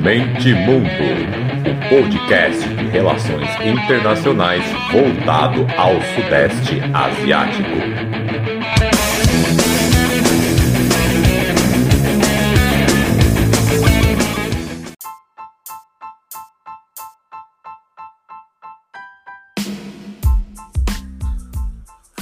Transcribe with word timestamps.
Mente 0.00 0.54
Mundo, 0.54 0.88
o 1.68 1.88
podcast 1.90 2.66
de 2.66 2.88
relações 2.88 3.46
internacionais 3.60 4.64
voltado 4.90 5.66
ao 5.76 6.00
Sudeste 6.14 6.80
Asiático. 6.94 7.68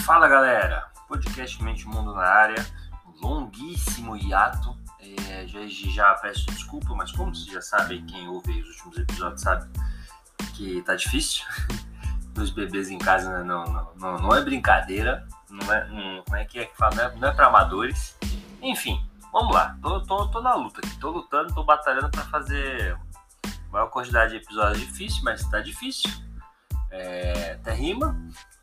Fala 0.04 0.26
galera, 0.26 0.88
podcast 1.06 1.62
Mente 1.62 1.86
Mundo 1.86 2.12
na 2.14 2.24
área, 2.24 2.66
longuíssimo 3.22 4.16
hiato 4.16 4.76
é, 5.02 5.46
já, 5.46 5.60
já 5.66 6.14
peço 6.14 6.46
desculpa, 6.46 6.94
mas 6.94 7.12
como 7.12 7.34
vocês 7.34 7.52
já 7.52 7.60
sabem, 7.60 8.04
quem 8.06 8.28
ouve 8.28 8.60
os 8.60 8.68
últimos 8.68 8.98
episódios 8.98 9.40
sabe 9.40 9.70
que 10.54 10.82
tá 10.82 10.94
difícil. 10.94 11.44
Dois 12.34 12.50
bebês 12.50 12.90
em 12.90 12.98
casa 12.98 13.42
não, 13.42 13.64
não, 13.64 13.92
não, 13.96 14.18
não 14.18 14.36
é 14.36 14.42
brincadeira, 14.42 15.26
não 15.48 15.72
é, 15.72 15.88
não, 15.88 16.36
é 16.36 16.44
que 16.44 16.60
é 16.60 16.66
que 16.66 16.76
fala? 16.76 16.94
Não 16.94 17.04
é, 17.04 17.16
não 17.16 17.28
é 17.28 17.32
para 17.32 17.46
amadores. 17.46 18.16
Enfim, 18.62 19.04
vamos 19.32 19.54
lá. 19.54 19.76
Tô, 19.82 20.00
tô, 20.02 20.28
tô 20.28 20.40
na 20.40 20.54
luta 20.54 20.80
aqui, 20.80 20.98
tô 20.98 21.10
lutando, 21.10 21.54
tô 21.54 21.64
batalhando 21.64 22.10
para 22.10 22.22
fazer 22.24 22.96
maior 23.70 23.88
quantidade 23.88 24.32
de 24.32 24.38
episódios 24.38 24.80
difícil, 24.80 25.22
mas 25.24 25.44
tá 25.48 25.60
difícil. 25.60 26.10
É, 26.90 27.52
até 27.52 27.72
rima. 27.72 28.16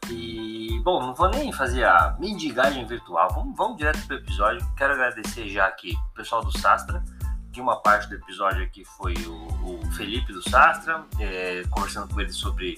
E, 0.09 0.79
bom, 0.83 1.01
não 1.01 1.13
vou 1.13 1.29
nem 1.29 1.51
fazer 1.51 1.83
a 1.85 2.15
mendigagem 2.19 2.85
virtual, 2.85 3.29
vamos, 3.33 3.55
vamos 3.57 3.77
direto 3.77 4.05
pro 4.07 4.17
episódio. 4.17 4.65
Quero 4.75 4.93
agradecer 4.93 5.49
já 5.49 5.65
aqui 5.65 5.95
o 6.11 6.13
pessoal 6.15 6.43
do 6.43 6.57
Sastra, 6.57 7.03
que 7.51 7.59
uma 7.59 7.81
parte 7.81 8.07
do 8.07 8.15
episódio 8.15 8.63
aqui 8.63 8.85
foi 8.85 9.13
o, 9.25 9.79
o 9.81 9.91
Felipe 9.93 10.31
do 10.31 10.47
Sastra, 10.47 11.03
é, 11.19 11.63
conversando 11.69 12.13
com 12.13 12.21
ele 12.21 12.31
sobre 12.31 12.77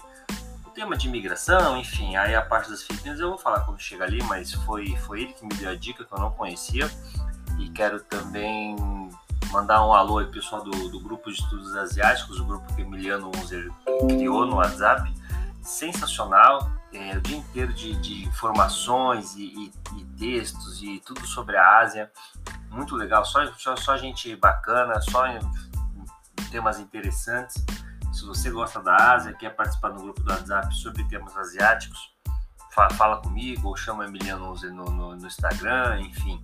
o 0.65 0.69
tema 0.71 0.95
de 0.95 1.07
imigração, 1.07 1.77
enfim, 1.77 2.15
aí 2.15 2.33
a 2.35 2.41
parte 2.41 2.69
das 2.69 2.83
Filipinas 2.83 3.19
eu 3.19 3.29
vou 3.29 3.37
falar 3.37 3.61
quando 3.61 3.79
chega 3.79 4.05
ali, 4.05 4.23
mas 4.23 4.53
foi, 4.53 4.95
foi 4.97 5.21
ele 5.23 5.33
que 5.33 5.45
me 5.45 5.53
deu 5.55 5.69
a 5.69 5.75
dica 5.75 6.03
que 6.03 6.13
eu 6.13 6.19
não 6.19 6.31
conhecia. 6.31 6.89
E 7.59 7.69
quero 7.69 7.99
também 7.99 8.75
mandar 9.51 9.85
um 9.85 9.93
alô 9.93 10.19
aí 10.19 10.27
pessoal 10.27 10.63
do, 10.63 10.89
do 10.89 10.99
grupo 10.99 11.29
de 11.29 11.39
estudos 11.39 11.75
asiáticos, 11.75 12.39
o 12.39 12.45
grupo 12.45 12.73
que 12.73 12.81
Emiliano 12.81 13.29
Unzer 13.35 13.69
criou 14.07 14.45
no 14.45 14.55
WhatsApp. 14.55 15.13
Sensacional, 15.61 16.71
é, 16.93 17.17
o 17.17 17.21
dia 17.21 17.37
inteiro 17.37 17.73
de, 17.73 17.95
de 17.95 18.25
informações 18.25 19.35
e, 19.35 19.43
e, 19.43 19.73
e, 19.97 20.05
textos 20.17 20.81
e 20.81 20.99
tudo 20.99 21.25
sobre 21.25 21.55
a 21.57 21.79
Ásia. 21.79 22.11
Muito 22.69 22.95
legal, 22.95 23.25
só, 23.25 23.45
só, 23.53 23.75
só 23.75 23.97
gente 23.97 24.35
bacana, 24.35 24.99
só 25.01 25.23
temas 26.51 26.79
interessantes. 26.79 27.63
Se 28.11 28.25
você 28.25 28.49
gosta 28.49 28.81
da 28.81 29.13
Ásia, 29.13 29.33
quer 29.33 29.55
participar 29.55 29.89
do 29.89 30.01
grupo 30.01 30.21
do 30.21 30.31
WhatsApp 30.31 30.75
sobre 30.75 31.03
temas 31.05 31.35
asiáticos, 31.37 32.15
fala, 32.71 32.89
fala 32.91 33.21
comigo 33.21 33.67
ou 33.67 33.77
chama 33.77 34.05
Emiliano 34.05 34.53
no, 34.53 34.85
no, 34.85 35.15
no 35.15 35.27
Instagram, 35.27 36.01
enfim, 36.01 36.43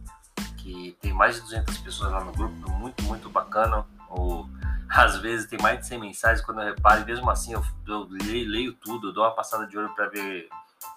que 0.57 0.97
tem 1.01 1.13
mais 1.13 1.35
de 1.35 1.41
200 1.41 1.77
pessoas 1.79 2.11
lá 2.11 2.23
no 2.23 2.31
grupo, 2.31 2.71
muito, 2.71 3.03
muito 3.03 3.29
bacana. 3.29 3.85
O, 4.09 4.47
às 4.89 5.17
vezes 5.17 5.47
tem 5.47 5.59
mais 5.61 5.79
de 5.79 5.87
100 5.87 5.99
mensagens 5.99 6.45
quando 6.45 6.61
eu 6.61 6.67
reparo, 6.67 7.01
e 7.01 7.05
mesmo 7.05 7.29
assim 7.29 7.53
eu, 7.53 7.63
eu 7.87 8.07
leio, 8.09 8.49
leio, 8.49 8.73
tudo, 8.73 9.09
eu 9.09 9.13
dou 9.13 9.23
uma 9.23 9.35
passada 9.35 9.67
de 9.67 9.77
olho 9.77 9.93
para 9.95 10.07
ver 10.09 10.47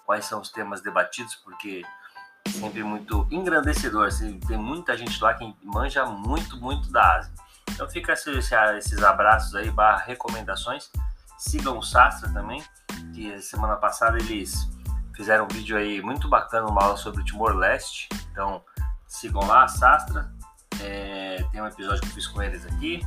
quais 0.05 0.25
são 0.25 0.41
os 0.41 0.49
temas 0.49 0.81
debatidos, 0.81 1.35
porque 1.35 1.83
é 2.45 2.49
sempre 2.49 2.83
muito 2.83 3.27
engrandecedor. 3.31 4.07
Assim, 4.07 4.39
tem 4.39 4.57
muita 4.57 4.97
gente 4.97 5.21
lá 5.21 5.33
que 5.33 5.55
manja 5.63 6.05
muito, 6.05 6.57
muito 6.57 6.91
da 6.91 7.17
Ásia. 7.17 7.33
Então 7.71 7.87
fica 7.87 8.13
esses, 8.13 8.51
esses 8.77 9.03
abraços 9.03 9.55
aí, 9.55 9.69
barra 9.69 10.03
recomendações. 10.03 10.89
Sigam 11.37 11.77
o 11.77 11.83
Sastra 11.83 12.29
também, 12.33 12.61
que 13.13 13.41
semana 13.41 13.77
passada 13.77 14.17
eles 14.17 14.69
fizeram 15.15 15.45
um 15.45 15.47
vídeo 15.47 15.77
aí 15.77 16.01
muito 16.01 16.27
bacana, 16.27 16.67
uma 16.67 16.83
aula 16.83 16.97
sobre 16.97 17.23
Timor-Leste. 17.23 18.09
Então 18.31 18.63
sigam 19.07 19.45
lá, 19.47 19.67
Sastra. 19.67 20.31
É, 20.81 21.45
tem 21.51 21.61
um 21.61 21.67
episódio 21.67 22.01
que 22.01 22.07
eu 22.07 22.13
fiz 22.13 22.27
com 22.27 22.41
eles 22.41 22.65
aqui. 22.65 23.05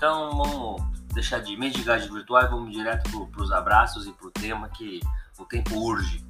Então 0.00 0.30
vamos 0.30 0.80
deixar 1.12 1.40
de 1.40 1.54
mendigagem 1.58 2.10
virtual 2.10 2.42
e 2.44 2.48
vamos 2.48 2.72
direto 2.72 3.26
para 3.26 3.42
os 3.42 3.52
abraços 3.52 4.06
e 4.06 4.12
para 4.12 4.28
o 4.28 4.30
tema 4.30 4.66
que 4.70 4.98
o 5.38 5.44
tempo 5.44 5.78
urge. 5.78 6.24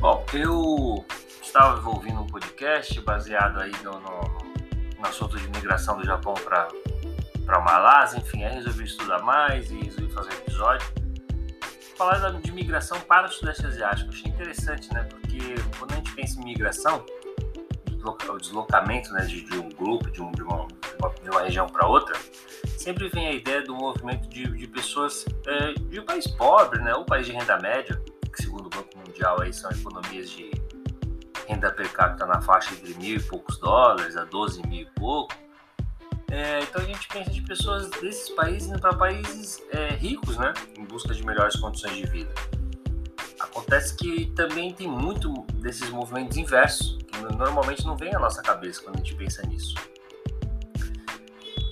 Bom, 0.00 0.24
eu 0.32 1.04
estava 1.42 1.86
ouvindo 1.86 2.22
um 2.22 2.26
podcast 2.26 2.98
baseado 3.02 3.60
aí 3.60 3.72
no, 3.84 3.92
no, 4.00 4.98
no 4.98 5.06
assunto 5.06 5.38
de 5.38 5.46
migração 5.48 5.98
do 5.98 6.06
Japão 6.06 6.32
para 6.32 6.66
para 7.44 7.60
Malásia, 7.60 8.18
enfim, 8.18 8.42
aí 8.42 8.54
resolvi 8.54 8.84
estudar 8.84 9.22
mais 9.22 9.70
e 9.70 9.74
resolvi 9.76 10.10
fazer 10.12 10.32
episódio 10.32 11.05
falar 11.96 12.30
de 12.30 12.52
migração 12.52 13.00
para 13.00 13.26
o 13.26 13.32
Sudeste 13.32 13.66
Asiático. 13.66 14.10
Achei 14.10 14.30
interessante, 14.30 14.92
né? 14.92 15.02
Porque 15.04 15.38
quando 15.78 15.92
a 15.92 15.96
gente 15.96 16.12
pensa 16.12 16.40
em 16.40 16.44
migração, 16.44 17.04
o 18.28 18.38
deslocamento 18.38 19.12
né, 19.12 19.24
de, 19.24 19.42
de 19.42 19.58
um 19.58 19.68
grupo, 19.68 20.08
de, 20.10 20.22
um, 20.22 20.30
de, 20.30 20.42
uma, 20.42 20.68
de 21.22 21.28
uma 21.28 21.42
região 21.42 21.66
para 21.66 21.88
outra, 21.88 22.16
sempre 22.78 23.08
vem 23.08 23.26
a 23.26 23.32
ideia 23.32 23.62
do 23.62 23.74
movimento 23.74 24.28
de, 24.28 24.44
de 24.44 24.66
pessoas 24.68 25.24
é, 25.46 25.72
de 25.72 25.98
um 25.98 26.04
país 26.04 26.26
pobre, 26.26 26.80
né? 26.80 26.94
Ou 26.94 27.04
país 27.04 27.26
de 27.26 27.32
renda 27.32 27.58
média, 27.58 28.00
que 28.32 28.42
segundo 28.42 28.66
o 28.66 28.70
Banco 28.70 28.96
Mundial 28.98 29.40
aí 29.40 29.52
são 29.52 29.70
economias 29.70 30.30
de 30.30 30.50
renda 31.48 31.72
per 31.72 31.90
capita 31.92 32.26
na 32.26 32.40
faixa 32.40 32.74
entre 32.74 32.94
mil 32.94 33.16
e 33.16 33.22
poucos 33.22 33.58
dólares 33.58 34.16
a 34.16 34.24
12 34.24 34.66
mil 34.66 34.82
e 34.82 34.90
pouco 34.96 35.32
é, 36.30 36.60
então 36.60 36.82
a 36.82 36.84
gente 36.84 37.06
pensa 37.08 37.30
de 37.30 37.40
pessoas 37.42 37.88
desses 37.90 38.30
países 38.30 38.68
indo 38.68 38.80
para 38.80 38.94
países 38.96 39.62
é, 39.70 39.90
ricos, 39.94 40.36
né, 40.36 40.52
busca 40.96 41.12
de 41.12 41.24
melhores 41.26 41.56
condições 41.56 41.94
de 41.94 42.06
vida. 42.06 42.32
Acontece 43.38 43.94
que 43.94 44.32
também 44.34 44.72
tem 44.72 44.88
muito 44.88 45.30
desses 45.56 45.90
movimentos 45.90 46.38
inversos, 46.38 46.96
que 47.06 47.20
normalmente 47.36 47.84
não 47.84 47.94
vem 47.94 48.14
à 48.14 48.18
nossa 48.18 48.40
cabeça 48.40 48.82
quando 48.82 48.96
a 48.96 48.98
gente 48.98 49.14
pensa 49.14 49.42
nisso. 49.46 49.74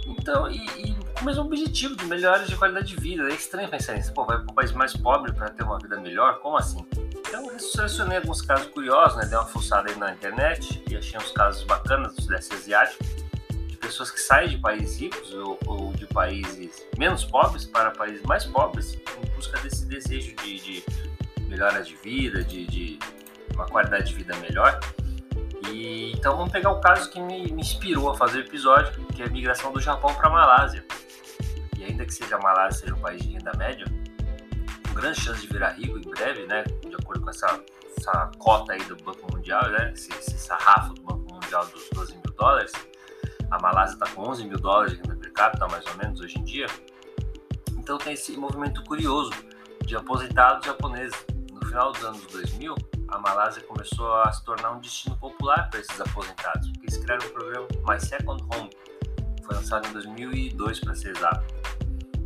Então, 0.07 0.51
e, 0.51 0.59
e 0.59 0.95
com 1.15 1.23
o 1.23 1.25
mesmo 1.25 1.45
objetivo 1.45 1.97
de 1.97 2.05
melhores 2.05 2.49
de 2.49 2.57
qualidade 2.57 2.89
de 2.89 2.97
vida. 2.97 3.31
É 3.31 3.35
estranho 3.35 3.69
pensar 3.69 3.95
nisso. 3.95 4.12
Pô, 4.12 4.27
vai 4.27 4.37
para 4.37 4.51
um 4.51 4.55
país 4.55 4.73
mais 4.73 4.95
pobre 4.95 5.33
para 5.33 5.49
ter 5.49 5.62
uma 5.62 5.79
vida 5.79 5.99
melhor? 5.99 6.39
Como 6.41 6.59
assim? 6.59 6.87
Então, 7.27 7.51
eu 7.51 7.59
selecionei 7.59 8.19
alguns 8.19 8.43
casos 8.43 8.67
curiosos, 8.69 9.17
né? 9.17 9.25
Dei 9.25 9.39
uma 9.39 9.47
fuçada 9.47 9.91
aí 9.91 9.97
na 9.97 10.12
internet 10.12 10.83
e 10.91 10.97
achei 10.97 11.19
uns 11.19 11.31
casos 11.33 11.65
bacanas 11.65 12.15
do 12.15 12.23
Sudeste 12.23 12.55
Asiático 12.55 13.03
pessoas 13.84 14.11
que 14.11 14.21
saem 14.21 14.49
de 14.49 14.59
países 14.59 14.99
ricos 14.99 15.33
ou, 15.34 15.59
ou, 15.67 15.93
de 15.93 16.06
países 16.06 16.87
menos 16.97 17.22
pobres 17.25 17.67
para 17.67 17.91
países 17.91 18.22
mais 18.22 18.45
pobres 18.45 18.95
em 18.95 19.34
busca 19.37 19.59
desse 19.61 19.84
desejo 19.84 20.34
de, 20.37 20.59
de 20.59 20.84
melhora 21.43 21.83
de 21.83 21.94
vida, 21.97 22.43
de, 22.43 22.67
de, 22.67 22.99
uma 23.55 23.67
qualidade 23.67 24.09
de 24.09 24.15
vida 24.15 24.34
melhor. 24.37 24.81
E, 25.71 26.12
então 26.12 26.37
vamos 26.37 26.50
pegar 26.50 26.71
o 26.71 26.81
caso 26.81 27.11
que 27.11 27.21
me, 27.21 27.53
me 27.53 27.61
inspirou 27.61 28.11
a 28.11 28.17
fazer 28.17 28.39
o 28.39 28.41
episódio, 28.41 28.93
que 29.09 29.23
é 29.23 29.27
a 29.27 29.31
migração 29.31 29.71
do 29.73 29.81
Japão 29.81 30.15
para 30.15 30.28
a 30.28 30.31
Malásia. 30.31 30.84
E 31.78 31.84
ainda 31.84 32.05
que 32.06 32.15
seja 32.15 32.37
a 32.37 32.39
Malásia 32.41 32.81
seja 32.81 32.94
um 32.94 33.00
país 33.00 33.23
de 33.23 33.33
renda 33.33 33.53
média, 33.56 33.87
com 34.89 34.94
grande 34.94 35.21
chance 35.21 35.41
de 35.41 35.47
virar 35.47 35.73
rico 35.73 35.99
em 35.99 36.11
breve, 36.11 36.47
né, 36.47 36.65
de 36.65 36.94
acordo 36.94 37.23
com 37.23 37.31
essa, 37.31 37.62
essa 37.99 38.31
cota 38.39 38.73
aí 38.73 38.83
do 38.84 38.97
Banco 38.97 39.31
Mundial, 39.31 39.69
né, 39.71 39.93
esse, 39.94 40.11
esse 40.15 40.39
sarrafo 40.39 40.94
do 40.94 41.03
Banco 41.03 41.34
Mundial 41.34 41.67
dos 41.67 41.89
12 41.93 42.15
mil 42.15 42.34
dólares, 42.37 42.73
a 43.50 43.59
Malásia 43.60 43.94
está 43.94 44.06
com 44.09 44.22
11 44.28 44.44
mil 44.44 44.59
dólares 44.59 44.93
de 44.93 44.99
renda 44.99 45.16
per 45.16 45.32
capita, 45.32 45.66
mais 45.69 45.84
ou 45.87 45.97
menos, 45.97 46.21
hoje 46.21 46.38
em 46.38 46.44
dia. 46.44 46.66
Então 47.77 47.99
tem 47.99 48.15
esse 48.15 48.37
movimento 48.37 48.82
curioso 48.84 49.32
de 49.84 49.97
aposentados 49.97 50.66
japoneses. 50.66 51.15
No 51.53 51.65
final 51.66 51.93
dos 51.93 52.05
anos 52.05 52.27
2000, 52.27 52.75
a 53.09 53.19
Malásia 53.19 53.62
começou 53.62 54.12
a 54.23 54.32
se 54.32 54.44
tornar 54.44 54.73
um 54.73 54.81
destino 54.81 55.17
popular 55.17 55.69
para 55.70 55.81
esses 55.81 56.00
aposentados, 56.00 56.69
porque 56.70 56.87
eles 56.87 56.96
criaram 56.96 57.26
um 57.26 57.31
programa 57.31 57.69
My 57.87 58.00
Second 58.00 58.43
Home, 58.55 58.70
foi 59.44 59.55
lançado 59.55 59.87
em 59.88 59.93
2002 59.93 60.81
para 60.81 60.94
ser 60.94 61.17
exato. 61.17 61.44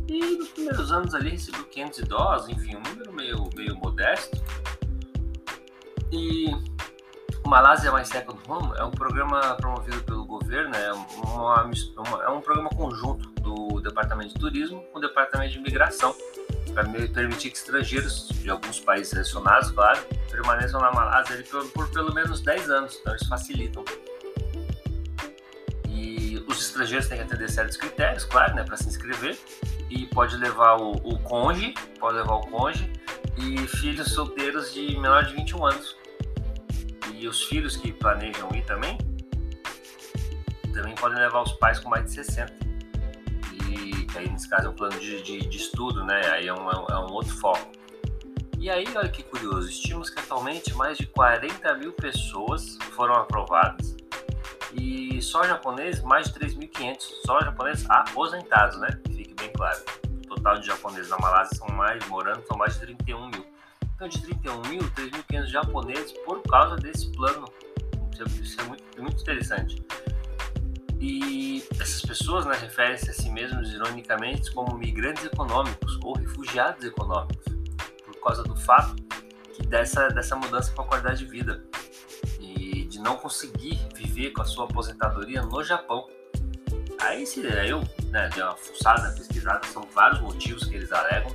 E 0.07 0.37
nos 0.37 0.49
primeiros 0.49 0.91
anos 0.91 1.13
ali 1.13 1.31
recebeu 1.31 1.63
500 1.65 1.99
idosos, 1.99 2.49
enfim, 2.49 2.75
um 2.77 2.81
número 2.81 3.13
meio, 3.13 3.49
meio 3.55 3.75
modesto. 3.75 4.41
E 6.11 6.47
o 7.45 7.49
Malásia 7.49 7.91
My 7.91 8.03
Second 8.03 8.39
Home 8.47 8.73
é 8.77 8.83
um 8.83 8.91
programa 8.91 9.55
promovido 9.55 10.01
pelo 10.03 10.18
governo, 10.49 10.75
é, 10.75 10.91
uma, 10.91 11.63
uma, 11.63 12.23
é 12.23 12.29
um 12.29 12.41
programa 12.41 12.69
conjunto 12.71 13.29
do 13.39 13.79
Departamento 13.81 14.33
de 14.33 14.39
Turismo 14.39 14.83
com 14.91 14.97
o 14.97 15.01
Departamento 15.01 15.51
de 15.51 15.59
Imigração, 15.59 16.15
para 16.73 16.83
permitir 16.85 17.51
que 17.51 17.57
estrangeiros 17.57 18.29
de 18.29 18.49
alguns 18.49 18.79
países 18.79 19.09
selecionados, 19.09 19.69
claro, 19.69 19.99
permaneçam 20.31 20.81
na 20.81 20.91
Malásia 20.91 21.43
por, 21.51 21.67
por, 21.67 21.91
pelo 21.91 22.15
menos 22.15 22.41
10 22.41 22.69
anos, 22.71 22.97
então 22.99 23.13
eles 23.13 23.27
facilitam. 23.27 23.85
E 25.87 26.43
os 26.47 26.59
estrangeiros 26.59 27.07
têm 27.07 27.19
que 27.19 27.23
atender 27.25 27.47
certos 27.47 27.77
critérios, 27.77 28.25
claro, 28.25 28.55
né, 28.55 28.63
para 28.63 28.75
se 28.75 28.87
inscrever, 28.87 29.37
e 29.87 30.07
pode 30.07 30.35
levar 30.35 30.77
o, 30.77 30.93
o 30.93 31.19
conge, 31.19 31.75
pode 31.99 32.17
levar 32.17 32.35
o 32.35 32.47
conge, 32.47 32.91
e 33.37 33.67
filhos 33.67 34.11
solteiros 34.13 34.73
de 34.73 34.97
menor 34.97 35.25
de 35.25 35.35
21 35.35 35.65
anos. 35.67 35.95
E 37.13 37.27
os 37.27 37.43
filhos 37.43 37.77
que 37.77 37.91
planejam 37.91 38.49
ir 38.55 38.63
também, 38.63 38.97
também 40.81 40.95
podem 40.95 41.17
levar 41.19 41.41
os 41.41 41.51
pais 41.53 41.79
com 41.79 41.89
mais 41.89 42.05
de 42.05 42.11
60. 42.11 42.53
E 43.67 44.07
aí, 44.17 44.29
nesse 44.29 44.49
caso, 44.49 44.67
é 44.67 44.69
um 44.69 44.75
plano 44.75 44.97
de, 44.99 45.21
de, 45.21 45.39
de 45.39 45.57
estudo, 45.57 46.03
né? 46.03 46.21
Aí 46.31 46.47
é 46.47 46.53
um, 46.53 46.69
é 46.69 46.99
um 46.99 47.11
outro 47.11 47.35
foco. 47.37 47.71
E 48.57 48.69
aí, 48.69 48.85
olha 48.95 49.09
que 49.09 49.23
curioso, 49.23 49.69
estimamos 49.69 50.09
que 50.09 50.19
atualmente 50.19 50.73
mais 50.73 50.97
de 50.97 51.05
40 51.07 51.75
mil 51.75 51.93
pessoas 51.93 52.77
foram 52.95 53.15
aprovadas 53.15 53.95
e 54.73 55.21
só 55.21 55.43
japoneses, 55.43 56.03
mais 56.03 56.29
de 56.29 56.39
3.500, 56.39 56.97
só 57.25 57.39
japoneses 57.41 57.89
aposentados, 57.89 58.77
né? 58.79 58.89
Fique 59.07 59.33
bem 59.33 59.51
claro. 59.53 59.79
O 60.07 60.35
total 60.35 60.59
de 60.59 60.67
japoneses 60.67 61.09
na 61.09 61.17
Malásia 61.17 61.57
são 61.57 61.67
mais, 61.75 62.05
morando, 62.07 62.45
são 62.45 62.57
mais 62.57 62.73
de 62.73 62.81
31 62.81 63.29
mil. 63.29 63.45
Então, 63.95 64.07
de 64.07 64.21
31 64.21 64.61
mil, 64.69 64.81
3.500 64.91 65.45
japoneses 65.47 66.11
por 66.25 66.41
causa 66.43 66.75
desse 66.75 67.11
plano. 67.13 67.45
Isso 68.41 68.59
é 68.59 68.63
muito, 68.65 68.83
muito 69.01 69.21
interessante. 69.21 69.81
E 70.99 71.63
essas 71.79 72.01
pessoas 72.01 72.45
né, 72.45 72.57
referem-se 72.59 73.09
a 73.09 73.13
si 73.13 73.29
mesmos, 73.29 73.71
ironicamente, 73.71 74.51
como 74.51 74.77
migrantes 74.77 75.23
econômicos 75.23 75.97
ou 76.03 76.13
refugiados 76.13 76.83
econômicos, 76.83 77.45
por 78.05 78.19
causa 78.21 78.43
do 78.43 78.55
fato 78.55 78.95
que 79.53 79.65
dessa, 79.65 80.09
dessa 80.09 80.35
mudança 80.35 80.73
com 80.73 80.81
a 80.81 80.85
qualidade 80.85 81.19
de 81.19 81.25
vida 81.25 81.63
e 82.37 82.85
de 82.85 82.99
não 82.99 83.15
conseguir 83.15 83.79
viver 83.95 84.31
com 84.31 84.41
a 84.41 84.45
sua 84.45 84.65
aposentadoria 84.65 85.41
no 85.41 85.63
Japão. 85.63 86.05
Aí, 87.01 87.25
se 87.25 87.39
eu 87.39 87.81
né, 88.09 88.29
dei 88.33 88.43
uma 88.43 88.57
fuçada, 88.57 89.09
pesquisada, 89.15 89.65
são 89.67 89.83
vários 89.93 90.19
motivos 90.19 90.65
que 90.65 90.75
eles 90.75 90.91
alegam. 90.91 91.33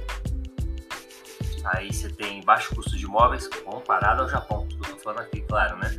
Aí 1.64 1.90
você 1.90 2.10
tem 2.10 2.44
baixo 2.44 2.74
custo 2.74 2.94
de 2.94 3.04
imóveis 3.04 3.48
comparado 3.48 4.22
ao 4.22 4.28
Japão, 4.28 4.68
que 4.68 4.76
eu 4.90 4.98
falando 4.98 5.20
aqui, 5.20 5.40
claro, 5.40 5.78
né? 5.78 5.98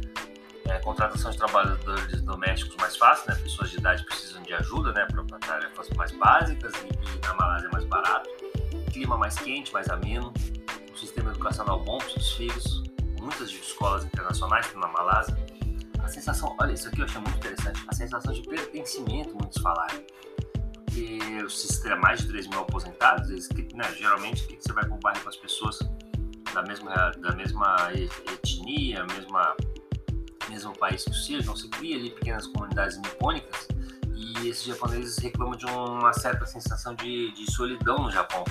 É, 0.66 0.80
contratação 0.80 1.32
de 1.32 1.38
trabalhadores 1.38 2.22
domésticos 2.22 2.76
mais 2.78 2.98
fácil, 2.98 3.30
né? 3.30 3.40
Pessoas 3.42 3.70
de 3.70 3.78
idade 3.78 4.04
precisam 4.06 4.42
de 4.42 4.54
ajuda, 4.54 4.92
né? 4.94 5.06
Para 5.06 5.40
tarefas 5.40 5.90
mais 5.92 6.12
básicas 6.12 6.74
e, 6.84 6.88
e, 6.88 7.26
na 7.26 7.34
Malásia 7.36 7.68
é 7.68 7.72
mais 7.72 7.86
barato. 7.86 8.30
Clima 8.92 9.18
mais 9.18 9.36
quente, 9.36 9.72
mais 9.72 9.90
ameno. 9.90 10.34
Um 10.92 10.96
sistema 10.96 11.32
educacional 11.32 11.80
bom 11.84 12.00
para 12.00 12.18
os 12.18 12.34
filhos. 12.34 12.84
Muitas 13.20 13.50
escolas 13.50 14.06
internacionais 14.06 14.74
na 14.74 14.88
Malásia 14.88 15.36
a 16.06 16.08
sensação, 16.08 16.56
olha, 16.60 16.72
isso 16.72 16.88
aqui 16.88 17.02
eu 17.02 17.06
achei 17.06 17.20
muito 17.20 17.38
interessante, 17.38 17.84
a 17.88 17.94
sensação 17.94 18.32
de 18.32 18.42
pertencimento, 18.44 19.34
muitos 19.34 19.62
falaram. 19.62 20.04
Porque 20.86 21.50
se 21.50 21.84
tem 21.84 22.00
mais 22.00 22.22
de 22.22 22.28
3 22.28 22.48
mil 22.48 22.60
aposentados, 22.60 23.30
eles, 23.30 23.50
né, 23.74 23.92
geralmente 23.98 24.46
que 24.46 24.56
você 24.56 24.72
vai 24.72 24.88
com 24.88 24.96
o 24.96 25.00
bairro 25.00 25.20
com 25.22 25.30
as 25.30 25.36
pessoas 25.36 25.80
da 26.54 26.62
mesma, 26.62 27.12
da 27.20 27.36
mesma 27.36 27.90
etnia, 27.94 29.04
mesma, 29.08 29.56
mesmo 30.56 30.74
país 30.78 31.04
que 31.04 31.12
o 31.12 31.40
então 31.40 31.56
você 31.56 31.68
cria 31.68 31.98
ali 31.98 32.10
pequenas 32.10 32.48
comunidades 32.48 32.98
nipônicas 32.98 33.68
e 34.14 34.48
esses 34.48 34.64
japoneses 34.64 35.18
reclamam 35.18 35.56
de 35.58 35.66
uma 35.66 36.14
certa 36.14 36.46
sensação 36.46 36.96
de, 36.96 37.32
de 37.34 37.52
solidão 37.52 37.98
no 37.98 38.10
Japão. 38.10 38.46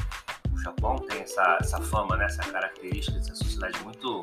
O 0.53 0.59
Japão 0.59 0.97
tem 0.97 1.23
essa, 1.23 1.59
essa 1.61 1.81
fama, 1.81 2.17
né, 2.17 2.27
essa 2.27 2.43
característica 2.43 3.19
de 3.19 3.27
ser 3.27 3.35
sociedade 3.35 3.83
muito 3.83 4.21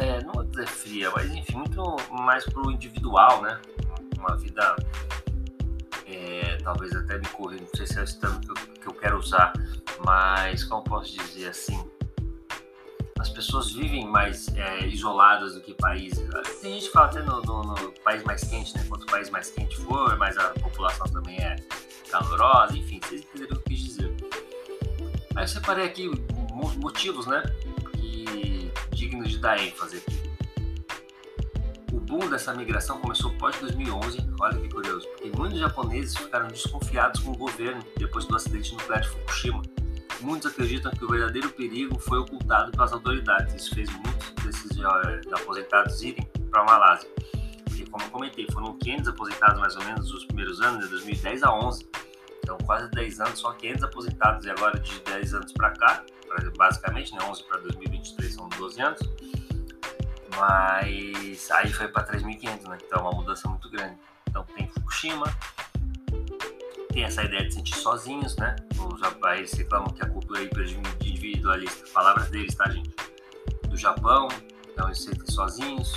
é, 0.00 0.22
não 0.24 0.32
vou 0.32 0.44
dizer 0.44 0.66
fria, 0.66 1.10
mas 1.14 1.30
enfim, 1.30 1.56
muito 1.58 1.96
mais 2.10 2.44
pro 2.46 2.70
individual, 2.70 3.42
né? 3.42 3.60
Uma 4.18 4.34
vida, 4.36 4.74
é, 6.06 6.56
talvez 6.64 6.96
até 6.96 7.18
me 7.18 7.26
não 7.60 7.68
sei 7.76 7.86
se 7.86 8.00
é 8.00 8.02
esse 8.02 8.18
termo 8.18 8.40
que 8.40 8.80
que 8.80 8.86
eu 8.88 8.94
quero 8.94 9.18
usar, 9.18 9.52
mas 10.04 10.64
como 10.64 10.82
posso 10.84 11.12
dizer 11.12 11.48
assim? 11.48 11.93
As 13.18 13.30
pessoas 13.30 13.72
vivem 13.72 14.06
mais 14.06 14.48
é, 14.56 14.86
isoladas 14.86 15.54
do 15.54 15.60
que 15.60 15.74
países. 15.74 16.28
Tem 16.60 16.74
gente 16.74 16.86
que 16.86 16.92
fala 16.92 17.06
até 17.06 17.22
no, 17.22 17.40
no, 17.42 17.62
no, 17.62 17.92
país 18.02 18.22
mais 18.24 18.42
quente, 18.44 18.76
né? 18.76 18.84
Quanto 18.88 19.04
o 19.04 19.06
país 19.06 19.30
mais 19.30 19.50
quente 19.50 19.76
for, 19.76 20.16
mais 20.18 20.36
a 20.36 20.50
população 20.50 21.06
também 21.06 21.38
é 21.38 21.56
calorosa, 22.10 22.76
enfim, 22.76 23.00
vocês 23.02 23.22
entenderam 23.22 23.56
o 23.56 23.60
que 23.60 23.72
eu 23.72 23.76
quis 23.76 23.84
dizer. 23.84 24.14
Aí 25.36 25.44
eu 25.44 25.48
separei 25.48 25.86
aqui 25.86 26.10
motivos, 26.76 27.26
né? 27.26 27.42
dignos 28.94 29.30
de 29.30 29.38
dar 29.38 29.58
ênfase 29.58 29.98
aqui. 29.98 30.22
O 31.92 32.00
boom 32.00 32.28
dessa 32.28 32.54
migração 32.54 33.00
começou 33.00 33.30
pós 33.34 33.56
2011, 33.60 34.18
olha 34.40 34.58
que 34.58 34.68
curioso, 34.68 35.06
porque 35.08 35.30
muitos 35.36 35.58
japoneses 35.58 36.16
ficaram 36.16 36.48
desconfiados 36.48 37.20
com 37.20 37.32
o 37.32 37.36
governo 37.36 37.82
depois 37.96 38.24
do 38.24 38.34
acidente 38.34 38.72
nuclear 38.72 39.02
de 39.02 39.08
Fukushima. 39.08 39.62
Muitos 40.24 40.50
acreditam 40.50 40.90
que 40.90 41.04
o 41.04 41.08
verdadeiro 41.08 41.50
perigo 41.50 41.98
foi 41.98 42.18
ocultado 42.18 42.72
pelas 42.72 42.94
autoridades. 42.94 43.54
Isso 43.54 43.74
fez 43.74 43.90
muitos 43.90 44.30
desses 44.42 44.72
aposentados 45.32 46.02
irem 46.02 46.24
para 46.50 46.62
a 46.62 46.64
Malásia. 46.64 47.10
Porque, 47.64 47.84
como 47.84 48.02
eu 48.04 48.10
comentei, 48.10 48.46
foram 48.50 48.72
500 48.78 49.08
aposentados 49.08 49.60
mais 49.60 49.76
ou 49.76 49.84
menos 49.84 50.10
nos 50.10 50.24
primeiros 50.24 50.62
anos, 50.62 50.84
de 50.84 50.90
2010 50.90 51.42
a 51.42 51.54
11. 51.54 51.86
Então, 52.42 52.56
quase 52.64 52.90
10 52.92 53.20
anos, 53.20 53.38
só 53.38 53.52
500 53.52 53.84
aposentados. 53.84 54.46
E 54.46 54.50
agora, 54.50 54.80
de 54.80 54.98
10 55.00 55.34
anos 55.34 55.52
para 55.52 55.70
cá, 55.72 56.02
basicamente, 56.56 57.14
né? 57.14 57.18
11 57.22 57.44
para 57.44 57.60
2023 57.60 58.34
são 58.34 58.48
12 58.48 58.80
anos. 58.80 59.00
Mas 60.38 61.50
aí 61.50 61.70
foi 61.70 61.88
para 61.88 62.06
3.500, 62.06 62.66
né? 62.66 62.78
Então 62.82 62.98
é 62.98 63.02
uma 63.02 63.12
mudança 63.12 63.46
muito 63.46 63.68
grande. 63.68 63.98
Então 64.26 64.42
tem 64.56 64.68
Fukushima, 64.68 65.26
tem 66.94 67.02
essa 67.02 67.24
ideia 67.24 67.42
de 67.42 67.50
se 67.50 67.56
sentir 67.56 67.74
sozinhos, 67.74 68.36
né? 68.36 68.54
Os 68.78 69.00
países 69.14 69.58
reclamam 69.58 69.88
que 69.88 70.00
a 70.00 70.08
cultura 70.08 70.40
é 70.40 70.44
hiperindividualista. 70.44 71.88
Palavras 71.92 72.30
deles, 72.30 72.54
tá, 72.54 72.70
gente? 72.70 72.94
Do 73.68 73.76
Japão, 73.76 74.28
então 74.72 74.86
eles 74.86 74.98
se 74.98 75.10
sentem 75.10 75.26
sozinhos. 75.26 75.92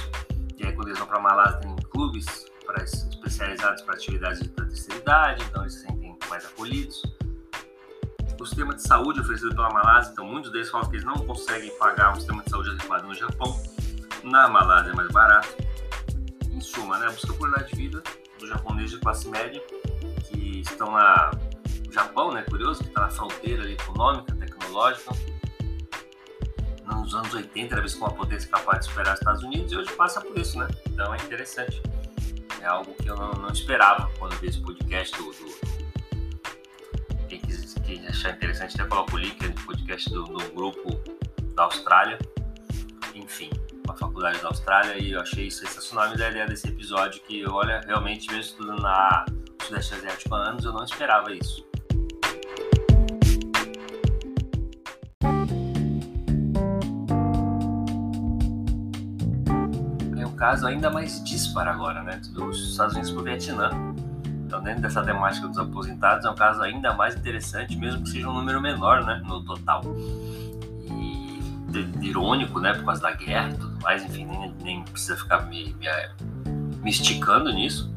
E 0.57 0.65
aí 0.65 0.73
quando 0.73 0.87
eles 0.87 0.97
vão 0.97 1.07
para 1.07 1.19
Malásia 1.19 1.59
tem 1.59 1.75
clubes 1.75 2.47
para 2.65 2.83
especializados 2.83 3.83
para 3.83 3.93
atividades 3.93 4.39
de 4.41 4.49
terceira 4.49 4.99
idade, 4.99 5.43
então 5.43 5.61
eles 5.61 5.75
se 5.75 5.81
sentem 5.81 6.17
mais 6.27 6.43
acolhidos 6.45 7.03
o 8.39 8.45
sistema 8.45 8.75
de 8.75 8.83
saúde 8.83 9.19
oferecido 9.19 9.55
pela 9.55 9.69
Malásia, 9.71 10.11
então 10.11 10.25
muitos 10.25 10.51
deles 10.51 10.69
falam 10.69 10.87
que 10.87 10.95
eles 10.95 11.05
não 11.05 11.15
conseguem 11.25 11.75
pagar 11.77 12.11
um 12.11 12.15
sistema 12.15 12.43
de 12.43 12.49
saúde 12.51 12.69
adequado 12.69 13.03
no 13.05 13.15
Japão. 13.15 13.59
Na 14.23 14.47
Malásia 14.47 14.91
é 14.91 14.93
mais 14.93 15.11
barato. 15.11 15.55
Em 16.51 16.61
suma, 16.61 16.99
né, 16.99 17.09
busca 17.09 17.33
qualidade 17.33 17.69
de 17.71 17.75
vida 17.75 18.03
do 18.39 18.47
japonês 18.47 18.91
de 18.91 18.99
classe 18.99 19.27
média 19.27 19.59
que 20.61 20.71
estão 20.71 20.91
na 20.91 21.31
o 21.87 21.91
Japão, 21.91 22.31
né, 22.31 22.43
curioso, 22.43 22.81
que 22.81 22.89
está 22.89 23.01
na 23.01 23.09
fronteira 23.09 23.63
ali, 23.63 23.73
econômica, 23.73 24.35
tecnológica. 24.35 25.11
Nos 26.85 27.15
anos 27.15 27.33
80 27.33 27.73
era 27.73 27.81
visto 27.81 27.99
como 27.99 28.11
uma 28.11 28.17
potência 28.17 28.49
capaz 28.49 28.79
de 28.79 28.85
superar 28.87 29.13
os 29.13 29.19
Estados 29.19 29.43
Unidos 29.43 29.71
e 29.71 29.77
hoje 29.77 29.91
passa 29.93 30.21
por 30.21 30.37
isso, 30.37 30.57
né? 30.59 30.67
Então 30.87 31.13
é 31.13 31.17
interessante. 31.17 31.81
É 32.61 32.65
algo 32.65 32.93
que 32.95 33.09
eu 33.09 33.15
não, 33.15 33.31
não 33.31 33.49
esperava 33.49 34.09
quando 34.19 34.35
vi 34.39 34.47
esse 34.47 34.61
podcast 34.61 35.15
do, 35.17 35.31
do 35.31 35.77
quem 37.87 38.05
achar 38.05 38.31
interessante, 38.31 38.75
até 38.75 38.89
coloco 38.89 39.15
o 39.15 39.17
link 39.17 39.41
no 39.47 39.53
podcast 39.65 40.09
do, 40.09 40.23
do 40.25 40.53
grupo 40.53 40.89
da 41.55 41.63
Austrália. 41.63 42.19
Enfim, 43.15 43.49
uma 43.85 43.95
faculdade 43.95 44.39
da 44.41 44.49
Austrália 44.49 45.01
e 45.01 45.13
eu 45.13 45.21
achei 45.21 45.49
sensacional 45.49 46.11
a 46.11 46.13
ideia 46.13 46.45
desse 46.45 46.67
episódio 46.67 47.21
que, 47.21 47.47
olha, 47.47 47.79
realmente 47.85 48.27
mesmo 48.27 48.41
estudando 48.41 48.81
na 48.81 49.25
Sudeste 49.67 49.95
Asiático 49.95 50.33
há 50.33 50.49
anos, 50.49 50.63
eu 50.63 50.71
não 50.71 50.83
esperava 50.83 51.29
isso. 51.33 51.67
É 60.17 60.25
um 60.25 60.35
caso 60.37 60.65
ainda 60.67 60.89
mais 60.89 61.21
disparo 61.23 61.69
agora, 61.69 62.01
né? 62.01 62.21
Dos 62.31 62.71
Estados 62.71 62.93
Unidos 62.93 63.11
para 63.11 63.21
o 63.21 63.23
Vietnã 63.25 63.69
então, 64.45 64.63
dentro 64.63 64.81
dessa 64.81 65.03
temática 65.03 65.45
dos 65.45 65.57
aposentados, 65.57 66.25
é 66.25 66.29
um 66.29 66.35
caso 66.35 66.61
ainda 66.61 66.93
mais 66.93 67.17
interessante, 67.17 67.75
mesmo 67.75 68.03
que 68.03 68.09
seja 68.09 68.29
um 68.29 68.33
número 68.33 68.61
menor, 68.61 69.03
né, 69.03 69.21
no 69.25 69.43
total. 69.43 69.81
E 70.89 71.41
irônico, 72.01 72.57
né, 72.61 72.73
por 72.73 72.85
causa 72.85 73.01
da 73.01 73.11
guerra 73.11 73.49
e 73.49 73.57
tudo 73.57 73.77
mais, 73.81 74.05
enfim, 74.05 74.23
nem, 74.25 74.53
nem 74.63 74.83
precisa 74.83 75.17
ficar 75.17 75.41
me, 75.47 75.73
me, 75.73 75.87
me 76.81 76.89
esticando 76.89 77.51
nisso. 77.51 77.93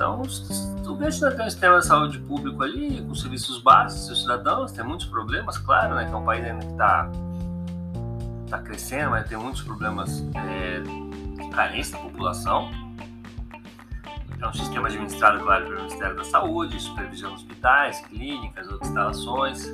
Então, 0.00 0.96
Vietnã 0.96 1.30
tem 1.30 1.46
um 1.46 1.50
sistema 1.50 1.78
de 1.78 1.86
saúde 1.86 2.18
público 2.20 2.62
ali, 2.62 3.02
com 3.02 3.14
serviços 3.14 3.62
básicos, 3.62 4.06
seus 4.06 4.22
cidadãos, 4.22 4.72
tem 4.72 4.84
muitos 4.84 5.06
problemas, 5.06 5.58
claro, 5.58 5.94
né, 5.94 6.06
que 6.06 6.12
é 6.12 6.16
um 6.16 6.24
país 6.24 6.44
ainda 6.44 6.64
que 6.64 6.72
está 6.72 7.10
tá 8.48 8.58
crescendo, 8.58 9.10
mas 9.10 9.28
tem 9.28 9.38
muitos 9.38 9.62
problemas 9.62 10.24
é, 10.34 10.80
de 10.80 11.50
carência 11.50 11.96
da 11.96 12.02
população 12.04 12.70
é 14.40 14.48
um 14.48 14.52
sistema 14.54 14.88
administrado, 14.88 15.40
claro, 15.40 15.66
pelo 15.66 15.76
Ministério 15.82 16.16
da 16.16 16.24
Saúde, 16.24 16.80
supervisão 16.80 17.28
de 17.30 17.36
hospitais, 17.36 18.00
clínicas, 18.06 18.66
outras 18.68 18.88
instalações. 18.88 19.66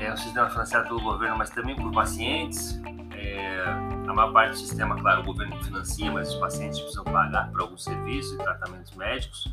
É 0.00 0.12
um 0.12 0.16
sistema 0.16 0.48
financiado 0.48 0.88
pelo 0.88 1.00
governo, 1.00 1.36
mas 1.36 1.50
também 1.50 1.74
por 1.74 1.90
pacientes. 1.92 2.80
É, 3.12 3.64
a 4.10 4.14
maior 4.14 4.32
parte 4.32 4.50
do 4.50 4.58
sistema, 4.58 4.96
claro, 4.96 5.20
o 5.22 5.24
governo 5.24 5.62
financia, 5.62 6.10
mas 6.10 6.34
os 6.34 6.40
pacientes 6.40 6.78
precisam 6.80 7.04
pagar 7.04 7.50
por 7.50 7.60
alguns 7.60 7.84
serviços 7.84 8.32
e 8.34 8.38
tratamentos 8.38 8.92
médicos. 8.94 9.48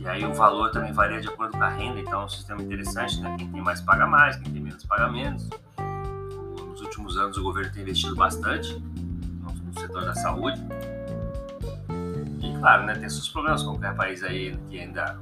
E 0.00 0.08
aí 0.08 0.24
o 0.24 0.32
valor 0.32 0.70
também 0.70 0.92
varia 0.92 1.20
de 1.20 1.28
acordo 1.28 1.56
com 1.56 1.62
a 1.62 1.68
renda, 1.68 2.00
então 2.00 2.22
é 2.22 2.24
um 2.24 2.28
sistema 2.28 2.62
interessante, 2.62 3.20
né? 3.20 3.36
Quem 3.38 3.50
tem 3.50 3.60
mais 3.60 3.80
paga 3.80 4.06
mais, 4.06 4.36
quem 4.36 4.52
tem 4.52 4.62
menos 4.62 4.84
paga 4.84 5.08
menos. 5.08 5.48
Nos 6.68 6.80
últimos 6.80 7.16
anos 7.16 7.36
o 7.36 7.42
governo 7.42 7.72
tem 7.72 7.82
investido 7.82 8.16
bastante 8.16 8.82
no 9.64 9.80
setor 9.80 10.04
da 10.04 10.14
saúde. 10.14 10.60
E 12.40 12.58
claro, 12.58 12.86
né, 12.86 12.94
tem 12.94 13.08
seus 13.08 13.28
problemas, 13.28 13.62
qualquer 13.62 13.94
país 13.94 14.22
aí 14.22 14.56
que 14.70 14.80
ainda 14.80 15.18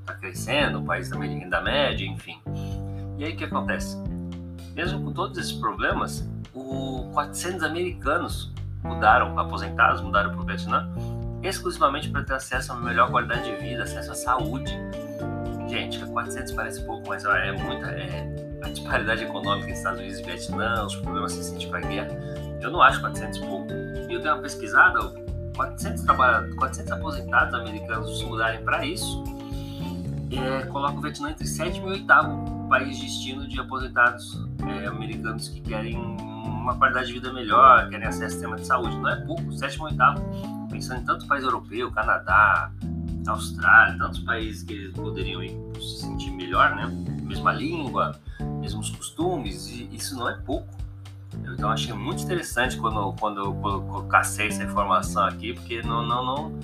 está 0.00 0.14
crescendo, 0.14 0.80
um 0.80 0.84
país 0.84 1.08
também 1.08 1.30
de 1.30 1.36
renda 1.36 1.60
média, 1.60 2.04
enfim. 2.04 2.40
E 3.18 3.24
aí 3.24 3.32
o 3.32 3.36
que 3.36 3.44
acontece? 3.44 3.96
Mesmo 4.74 5.02
com 5.02 5.12
todos 5.12 5.38
esses 5.38 5.52
problemas, 5.52 6.28
o 6.56 7.10
400 7.12 7.62
americanos 7.62 8.52
mudaram, 8.82 9.38
aposentados, 9.38 10.00
mudaram 10.00 10.30
para 10.30 10.40
o 10.40 10.44
Vietnã, 10.44 10.90
exclusivamente 11.42 12.08
para 12.08 12.24
ter 12.24 12.34
acesso 12.34 12.72
a 12.72 12.74
uma 12.76 12.84
melhor 12.84 13.10
qualidade 13.10 13.44
de 13.44 13.56
vida, 13.56 13.82
acesso 13.82 14.12
à 14.12 14.14
saúde. 14.14 14.72
Gente, 15.68 15.98
400 15.98 16.52
parece 16.52 16.82
pouco, 16.84 17.08
mas 17.08 17.24
é 17.24 17.52
muita. 17.52 17.90
É, 17.90 18.46
a 18.62 18.70
disparidade 18.70 19.22
econômica 19.22 19.68
entre 19.68 19.72
Estados 19.72 20.00
Unidos 20.00 20.18
e 20.18 20.22
Vietnã, 20.22 20.84
os 20.84 20.96
problemas 20.96 21.36
recentes 21.36 21.68
com 21.68 21.76
a 21.76 21.80
guerra, 21.80 22.08
eu 22.62 22.70
não 22.70 22.80
acho 22.80 23.00
400 23.00 23.38
pouco. 23.40 23.66
E 24.08 24.14
eu 24.14 24.20
dei 24.20 24.30
uma 24.30 24.40
pesquisada, 24.40 24.98
400, 25.54 26.04
400 26.04 26.92
aposentados 26.92 27.54
americanos 27.54 28.18
se 28.18 28.24
mudarem 28.24 28.64
para 28.64 28.84
isso, 28.84 29.22
é, 30.32 30.64
coloca 30.66 30.96
o 30.96 31.00
Vietnã 31.00 31.30
entre 31.30 31.46
sétimo 31.46 31.88
e 31.88 31.92
oitavo 31.92 32.55
país 32.68 32.98
destino 32.98 33.46
de 33.46 33.58
aposentados 33.60 34.46
é, 34.66 34.86
americanos 34.86 35.48
que 35.48 35.60
querem 35.60 35.96
uma 35.96 36.76
qualidade 36.76 37.08
de 37.08 37.12
vida 37.14 37.32
melhor, 37.32 37.88
querem 37.88 38.06
acesso 38.06 38.24
ao 38.24 38.30
sistema 38.30 38.56
de 38.56 38.66
saúde. 38.66 38.96
Não 38.96 39.08
é 39.08 39.16
pouco, 39.16 39.52
sétimo 39.52 39.88
e 39.88 39.92
oitavo. 39.92 40.22
Pensando 40.70 41.00
em 41.00 41.04
tantos 41.04 41.26
países 41.26 41.46
europeus, 41.46 41.94
Canadá, 41.94 42.72
Austrália, 43.26 43.96
tantos 43.98 44.20
países 44.20 44.62
que 44.62 44.72
eles 44.72 44.92
poderiam 44.92 45.42
ir 45.42 45.56
se 45.74 46.02
sentir 46.02 46.30
melhor, 46.30 46.74
né? 46.74 46.86
Mesma 47.22 47.52
língua, 47.52 48.18
mesmos 48.60 48.90
costumes, 48.90 49.68
e 49.68 49.88
isso 49.92 50.16
não 50.16 50.28
é 50.28 50.34
pouco. 50.34 50.68
Então 51.52 51.70
achei 51.70 51.92
muito 51.92 52.22
interessante 52.22 52.76
quando, 52.76 53.12
quando 53.18 53.40
eu, 53.40 53.54
quando 53.54 53.96
eu 53.96 54.02
cacei 54.04 54.48
essa 54.48 54.62
informação 54.62 55.24
aqui, 55.24 55.52
porque 55.52 55.82
não, 55.82 56.04
não, 56.04 56.24
não, 56.24 56.58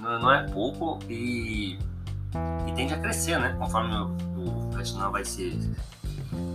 não, 0.00 0.18
não 0.20 0.32
é 0.32 0.46
pouco 0.48 0.98
e, 1.08 1.78
e 2.66 2.72
tende 2.74 2.94
a 2.94 2.98
crescer, 2.98 3.38
né? 3.38 3.54
Conforme 3.58 3.94
o 3.94 4.27
Vietnã 4.78 5.10
vai 5.10 5.24
se, 5.24 5.58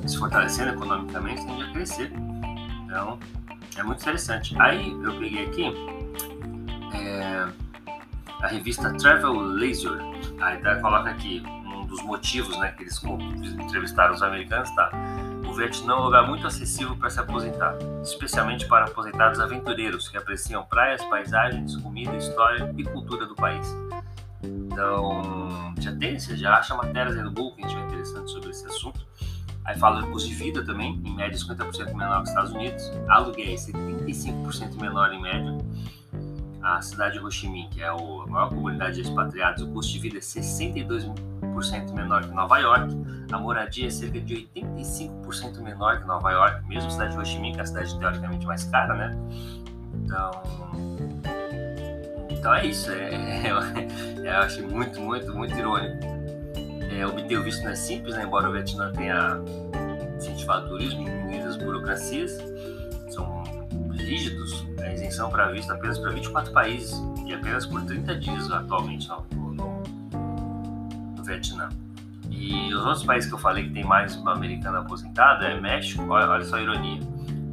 se 0.05 0.17
fortalecendo 0.17 0.71
economicamente, 0.71 1.45
tende 1.45 1.63
a 1.63 1.71
crescer. 1.71 2.11
Então 2.85 3.19
é 3.77 3.83
muito 3.83 4.01
interessante. 4.01 4.55
Aí 4.59 4.91
eu 4.91 5.13
peguei 5.19 5.45
aqui 5.45 5.73
é, 6.95 7.47
a 8.41 8.47
revista 8.47 8.93
Travel 8.93 9.33
Leisure. 9.33 10.01
Aí 10.41 10.57
tá, 10.57 10.79
coloca 10.79 11.09
aqui 11.09 11.43
um 11.45 11.85
dos 11.85 12.01
motivos 12.03 12.57
né, 12.59 12.71
que 12.71 12.83
eles 12.83 13.01
entrevistaram 13.03 14.13
os 14.13 14.21
americanos, 14.21 14.69
tá? 14.71 14.89
O 15.45 15.53
Vietnã 15.53 15.93
é 15.93 15.95
um 15.97 16.03
lugar 16.03 16.25
muito 16.27 16.47
acessível 16.47 16.95
para 16.95 17.09
se 17.09 17.19
aposentar, 17.19 17.75
especialmente 18.01 18.65
para 18.67 18.85
aposentados 18.85 19.39
aventureiros 19.39 20.07
que 20.07 20.17
apreciam 20.17 20.63
praias, 20.63 21.03
paisagens, 21.05 21.75
comida, 21.75 22.15
história 22.15 22.73
e 22.75 22.83
cultura 22.83 23.25
do 23.25 23.35
país. 23.35 23.67
Então, 24.73 25.73
já 25.79 25.95
tem, 25.95 26.19
você 26.19 26.35
já 26.35 26.55
acha 26.55 26.75
matérias 26.75 27.15
aí 27.15 27.21
no 27.21 27.31
Google 27.31 27.55
que 27.55 27.63
a 27.63 27.67
gente 27.67 27.77
vai 27.77 27.85
interessante 27.85 28.31
sobre 28.31 28.49
esse 28.49 28.65
assunto. 28.65 29.05
Aí 29.65 29.77
fala 29.77 30.01
do 30.01 30.07
custo 30.07 30.27
de 30.27 30.35
vida 30.35 30.65
também, 30.65 30.99
em 31.05 31.15
média 31.15 31.37
50% 31.37 31.93
menor 31.93 32.17
que 32.17 32.23
os 32.23 32.29
Estados 32.29 32.51
Unidos. 32.51 32.91
Aluguéis 33.07 33.67
75% 33.67 34.81
menor 34.81 35.13
em 35.13 35.21
média. 35.21 35.57
A 36.63 36.81
cidade 36.81 37.19
de 37.19 37.19
Ho 37.23 37.29
Chi 37.29 37.47
Minh, 37.47 37.69
que 37.69 37.81
é 37.81 37.87
a 37.87 37.95
maior 37.95 38.49
comunidade 38.49 38.95
de 38.95 39.01
expatriados, 39.01 39.61
o 39.61 39.67
custo 39.67 39.93
de 39.93 39.99
vida 39.99 40.17
é 40.17 40.21
62% 40.21 41.93
menor 41.93 42.23
que 42.23 42.31
Nova 42.31 42.57
York. 42.57 42.97
A 43.31 43.37
moradia 43.37 43.87
é 43.87 43.91
cerca 43.91 44.19
de 44.19 44.49
85% 44.55 45.61
menor 45.61 45.99
que 45.99 46.07
Nova 46.07 46.31
York, 46.31 46.67
mesmo 46.67 46.87
a 46.87 46.91
cidade 46.91 47.13
de 47.13 47.19
Ho 47.19 47.25
Chi 47.25 47.39
Minh, 47.39 47.53
que 47.53 47.59
é 47.59 47.63
a 47.63 47.65
cidade 47.65 47.99
teoricamente 47.99 48.45
mais 48.45 48.63
cara, 48.65 48.95
né? 48.95 49.17
Então, 49.93 50.31
então 52.43 52.53
é 52.53 52.65
isso. 52.65 52.91
É, 52.91 53.15
é, 53.15 53.47
eu 54.19 54.37
achei 54.39 54.67
muito, 54.67 54.99
muito, 54.99 55.33
muito 55.33 55.57
irônico. 55.57 55.97
É, 56.91 57.07
obter 57.07 57.37
o 57.37 57.43
visto 57.43 57.63
não 57.63 57.71
é 57.71 57.75
simples, 57.75 58.15
né? 58.15 58.23
embora 58.23 58.49
o 58.49 58.51
Vietnã 58.51 58.91
tenha 58.91 59.39
incentivado 60.17 60.65
o 60.65 60.69
turismo 60.71 61.07
e 61.31 61.39
as 61.39 61.55
burocracias, 61.55 62.37
são 63.09 63.43
rígidos. 63.93 64.67
A 64.81 64.91
isenção 64.91 65.29
para 65.29 65.49
visto 65.51 65.71
apenas 65.71 65.97
para 65.97 66.11
24 66.11 66.51
países 66.51 67.01
e 67.25 67.33
apenas 67.33 67.65
por 67.65 67.81
30 67.85 68.15
dias 68.15 68.51
atualmente 68.51 69.07
no, 69.07 69.25
no, 69.53 69.83
no 71.15 71.23
Vietnã. 71.23 71.69
E 72.29 72.73
os 72.73 72.85
outros 72.85 73.05
países 73.05 73.29
que 73.29 73.35
eu 73.35 73.39
falei 73.39 73.69
que 73.69 73.73
tem 73.73 73.85
mais 73.85 74.17
uma 74.17 74.33
americana 74.33 74.79
aposentada 74.79 75.45
é 75.45 75.59
México, 75.59 76.03
olha, 76.09 76.29
olha 76.29 76.43
só 76.43 76.57
a 76.57 76.61
ironia. 76.61 76.99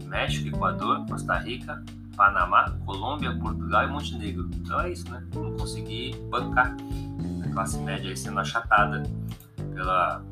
México, 0.04 0.48
Equador, 0.48 1.06
Costa 1.06 1.38
Rica, 1.38 1.80
Panamá, 2.20 2.70
Colômbia, 2.84 3.34
Portugal 3.34 3.84
e 3.84 3.86
Montenegro. 3.86 4.50
Então 4.52 4.78
é 4.78 4.90
isso, 4.90 5.10
né? 5.10 5.26
Não 5.34 5.56
consegui 5.56 6.14
bancar 6.28 6.76
a 7.42 7.48
classe 7.50 7.78
média 7.78 8.14
sendo 8.14 8.38
achatada 8.38 9.02
pela, 9.72 10.22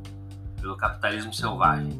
pelo 0.61 0.77
capitalismo 0.77 1.33
selvagem. 1.33 1.99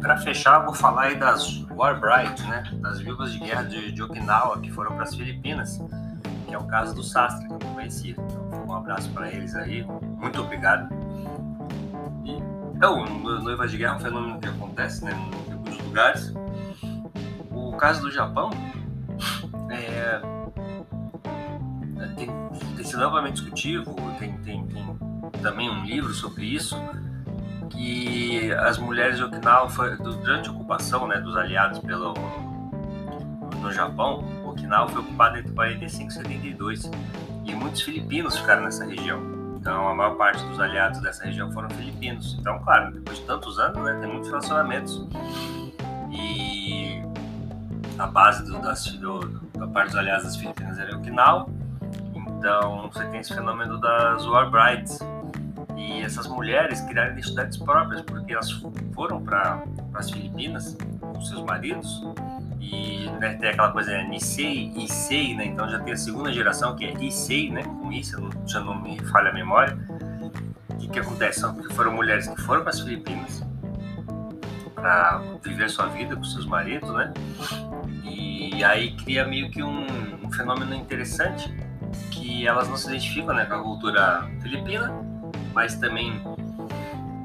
Para 0.00 0.18
fechar, 0.18 0.60
vou 0.60 0.72
falar 0.72 1.02
aí 1.02 1.18
das 1.18 1.64
War 1.70 2.00
né? 2.00 2.62
Das 2.80 3.00
viúvas 3.00 3.32
de 3.32 3.40
guerra 3.40 3.64
de, 3.64 3.90
de 3.90 4.00
Okinawa 4.04 4.60
que 4.60 4.70
foram 4.70 4.92
para 4.92 5.02
as 5.02 5.16
Filipinas, 5.16 5.80
que 6.52 6.56
é 6.56 6.58
o 6.58 6.64
caso 6.64 6.94
do 6.94 7.02
Sastre, 7.02 7.48
que 7.48 7.54
eu 7.54 7.58
conhecia. 7.58 8.12
Então, 8.12 8.66
um 8.68 8.74
abraço 8.74 9.10
para 9.12 9.32
eles 9.32 9.54
aí, 9.54 9.86
muito 10.18 10.38
obrigado. 10.38 10.94
E, 12.24 12.36
então, 12.76 13.06
Noivas 13.40 13.70
de 13.70 13.78
Guerra 13.78 13.94
é 13.94 13.96
um 13.96 14.00
fenômeno 14.00 14.38
que 14.38 14.48
acontece 14.48 15.02
né, 15.02 15.12
em 15.48 15.52
alguns 15.52 15.78
lugares. 15.78 16.34
O 17.50 17.74
caso 17.78 18.02
do 18.02 18.10
Japão 18.10 18.50
é, 19.70 20.20
é 21.98 22.06
tem, 22.16 22.28
tem 22.76 22.84
sido 22.84 23.02
amplamente 23.02 23.40
discutido, 23.40 23.94
tem, 24.18 24.36
tem, 24.40 24.66
tem 24.66 24.98
também 25.42 25.70
um 25.70 25.86
livro 25.86 26.12
sobre 26.12 26.44
isso 26.44 26.76
que 27.70 28.52
as 28.52 28.76
mulheres 28.76 29.16
de 29.16 29.24
Okinawa, 29.24 29.70
durante 29.96 30.50
a 30.50 30.52
ocupação 30.52 31.08
né, 31.08 31.18
dos 31.18 31.34
aliados 31.34 31.78
pelo, 31.78 32.12
no 33.58 33.72
Japão, 33.72 34.41
Okinawa 34.52 34.88
foi 34.88 35.00
ocupada 35.00 35.38
entre 35.38 35.52
45 35.52 36.10
e 36.10 36.14
72 36.14 36.90
e 37.44 37.54
muitos 37.54 37.82
filipinos 37.82 38.36
ficaram 38.38 38.62
nessa 38.62 38.84
região. 38.84 39.20
Então, 39.56 39.88
a 39.88 39.94
maior 39.94 40.16
parte 40.16 40.44
dos 40.44 40.58
aliados 40.58 41.00
dessa 41.00 41.24
região 41.24 41.50
foram 41.52 41.70
filipinos. 41.70 42.36
Então, 42.40 42.58
claro, 42.60 42.92
depois 42.92 43.18
de 43.18 43.24
tantos 43.24 43.58
anos, 43.58 43.82
né, 43.82 43.96
tem 44.00 44.10
muitos 44.10 44.28
relacionamentos. 44.28 45.06
E 46.10 47.00
a 47.98 48.06
base 48.06 48.44
do, 48.44 48.60
das, 48.60 48.84
do, 48.92 49.20
da 49.56 49.66
parte 49.68 49.90
dos 49.90 49.96
aliados 49.96 50.24
das 50.24 50.36
Filipinas 50.36 50.78
era 50.78 50.96
Okinawa. 50.96 51.46
Então, 52.14 52.90
você 52.92 53.04
tem 53.06 53.20
esse 53.20 53.32
fenômeno 53.32 53.80
das 53.80 54.26
War 54.26 54.50
Brides, 54.50 54.98
e 55.76 56.02
essas 56.02 56.26
mulheres 56.26 56.80
criaram 56.82 57.12
identidades 57.12 57.58
próprias, 57.58 58.02
porque 58.02 58.32
elas 58.32 58.50
foram 58.94 59.22
para 59.22 59.64
as 59.94 60.10
Filipinas 60.10 60.76
com 61.00 61.20
seus 61.20 61.42
maridos. 61.42 62.02
E 62.72 63.10
né, 63.20 63.34
tem 63.34 63.50
aquela 63.50 63.70
coisa, 63.70 63.90
né, 63.90 64.04
Nisei 64.04 64.72
Issei, 64.74 65.36
né? 65.36 65.44
Então 65.44 65.68
já 65.68 65.78
tem 65.78 65.92
a 65.92 65.96
segunda 65.96 66.32
geração 66.32 66.74
que 66.74 66.86
é 66.86 66.94
Issei, 66.94 67.50
né? 67.50 67.62
Com 67.62 67.92
isso, 67.92 68.16
já 68.46 68.60
não 68.60 68.80
me 68.80 68.98
falha 69.06 69.30
a 69.30 69.34
memória. 69.34 69.78
O 70.70 70.76
que, 70.78 70.88
que 70.88 70.98
acontece? 70.98 71.40
São, 71.40 71.54
foram 71.72 71.92
mulheres 71.92 72.26
que 72.26 72.40
foram 72.40 72.62
para 72.62 72.70
as 72.70 72.80
Filipinas 72.80 73.44
para 74.74 75.22
viver 75.44 75.70
sua 75.70 75.86
vida 75.86 76.16
com 76.16 76.24
seus 76.24 76.46
maridos, 76.46 76.90
né? 76.94 77.12
E 78.02 78.64
aí 78.64 78.96
cria 78.96 79.26
meio 79.26 79.50
que 79.50 79.62
um, 79.62 79.86
um 80.24 80.32
fenômeno 80.32 80.74
interessante 80.74 81.54
que 82.10 82.46
elas 82.46 82.68
não 82.68 82.76
se 82.76 82.88
identificam 82.88 83.34
né, 83.34 83.44
com 83.44 83.54
a 83.54 83.62
cultura 83.62 84.28
filipina 84.40 84.92
mas 85.54 85.74
também 85.76 86.22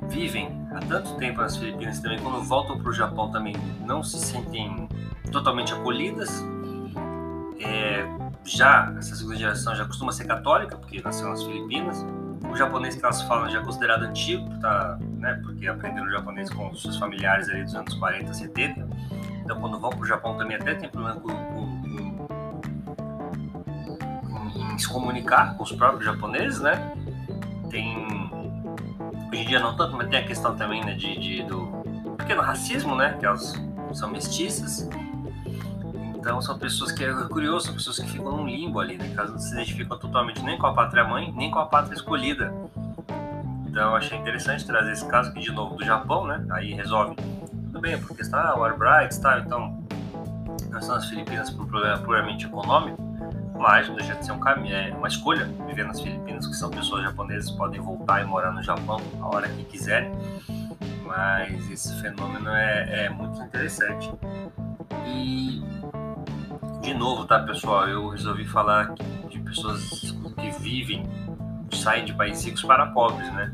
vivem 0.09 0.49
há 0.71 0.79
tanto 0.79 1.15
tempo 1.15 1.41
nas 1.41 1.57
Filipinas 1.57 1.99
também 1.99 2.19
quando 2.19 2.41
voltam 2.43 2.77
para 2.77 2.89
o 2.89 2.93
Japão 2.93 3.31
também 3.31 3.55
não 3.85 4.03
se 4.03 4.19
sentem 4.19 4.87
totalmente 5.31 5.73
acolhidas 5.73 6.43
é, 7.59 8.05
já 8.45 8.93
essa 8.97 9.15
segunda 9.15 9.37
geração 9.37 9.75
já 9.75 9.85
costuma 9.85 10.11
ser 10.11 10.25
católica 10.25 10.77
porque 10.77 11.01
nasceu 11.01 11.29
nas 11.29 11.43
Filipinas 11.43 12.05
o 12.49 12.55
japonês 12.55 12.95
que 12.95 13.03
elas 13.03 13.21
falam 13.23 13.49
já 13.49 13.59
é 13.59 13.63
considerado 13.63 14.03
antigo 14.03 14.47
tá, 14.59 14.97
né, 15.17 15.39
porque 15.43 15.67
aprenderam 15.67 16.09
japonês 16.09 16.49
com 16.49 16.73
seus 16.75 16.97
familiares 16.97 17.49
ali 17.49 17.63
dos 17.63 17.75
anos 17.75 17.93
40 17.95 18.33
70 18.33 18.87
então 19.43 19.59
quando 19.59 19.79
vão 19.79 19.89
para 19.89 20.01
o 20.01 20.05
Japão 20.05 20.37
também 20.37 20.57
até 20.57 20.75
tem 20.75 20.89
problema 20.89 21.19
com, 21.19 21.29
com, 21.29 22.27
com, 24.49 24.77
se 24.77 24.87
comunicar 24.87 25.57
com 25.57 25.63
os 25.63 25.71
próprios 25.71 26.05
japoneses 26.05 26.59
né 26.61 26.93
tem 27.69 28.07
hoje 29.37 29.41
em 29.41 29.47
dia 29.47 29.59
não 29.59 29.75
tanto, 29.75 29.95
mas 29.95 30.09
tem 30.09 30.19
a 30.19 30.25
questão 30.25 30.55
também 30.55 30.83
né, 30.83 30.93
de, 30.93 31.17
de, 31.19 31.43
do 31.43 31.67
pequeno 32.17 32.41
racismo, 32.41 32.95
né? 32.95 33.15
Que 33.19 33.25
elas 33.25 33.53
são 33.93 34.09
mestiças. 34.09 34.89
Então 36.27 36.41
são 36.41 36.59
pessoas 36.59 36.91
que 36.91 37.05
é 37.05 37.13
curioso, 37.29 37.67
são 37.67 37.73
pessoas 37.73 37.99
que 37.99 38.09
ficam 38.09 38.33
num 38.33 38.45
limbo 38.45 38.81
ali, 38.81 38.97
né? 38.97 39.13
Caso 39.15 39.31
não 39.31 39.39
se 39.39 39.53
identificam 39.53 39.97
totalmente 39.97 40.41
nem 40.43 40.57
com 40.57 40.67
a 40.67 40.73
pátria 40.73 41.05
mãe, 41.05 41.31
nem 41.31 41.49
com 41.49 41.57
a 41.57 41.65
pátria 41.65 41.95
escolhida. 41.95 42.53
Então 43.65 43.95
achei 43.95 44.17
interessante 44.17 44.65
trazer 44.65 44.91
esse 44.91 45.07
caso 45.07 45.29
aqui 45.29 45.39
de 45.39 45.53
novo 45.53 45.77
do 45.77 45.85
Japão, 45.85 46.27
né? 46.27 46.45
Aí 46.51 46.73
resolve. 46.73 47.15
Tudo 47.15 47.79
bem, 47.79 47.97
porque 48.01 48.23
está 48.23 48.59
o 48.59 48.65
Arbright, 48.65 49.17
tá? 49.21 49.39
Então 49.39 49.81
nós 50.69 50.81
estamos 50.81 50.87
nas 50.87 51.05
Filipinas 51.05 51.49
por 51.49 51.63
um 51.63 51.65
problema 51.65 51.97
puramente 51.99 52.45
econômico, 52.45 53.01
mas 53.57 53.87
não 53.87 53.95
deixa 53.95 54.13
de 54.15 54.25
ser 54.25 54.33
um 54.33 54.39
caminho, 54.41 54.75
é 54.75 54.93
uma 54.93 55.07
escolha 55.07 55.45
viver 55.65 55.85
nas 55.85 56.01
Filipinas, 56.01 56.45
que 56.45 56.55
são 56.55 56.69
pessoas 56.69 57.03
japonesas 57.03 57.51
podem 57.51 57.79
voltar 57.79 58.21
e 58.21 58.25
morar 58.25 58.51
no 58.51 58.61
Japão 58.61 58.99
a 59.21 59.27
hora 59.27 59.47
que 59.47 59.63
quiserem. 59.63 60.11
Mas 61.05 61.71
esse 61.71 61.95
fenômeno 62.01 62.49
é, 62.49 63.05
é 63.05 63.09
muito 63.09 63.41
interessante. 63.41 64.11
E 65.05 65.76
de 66.87 66.93
novo, 66.93 67.25
tá, 67.25 67.37
pessoal? 67.39 67.85
Eu 67.89 68.07
resolvi 68.07 68.45
falar 68.45 68.95
de 69.27 69.39
pessoas 69.39 70.15
que 70.37 70.49
vivem, 70.51 71.03
saem 71.69 72.05
de 72.05 72.13
países 72.13 72.45
ricos 72.45 72.63
para 72.63 72.85
pobres, 72.85 73.29
né? 73.33 73.53